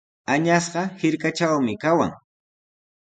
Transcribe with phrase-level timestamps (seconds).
[0.35, 2.11] Añasqa hirkatraqmi kawan.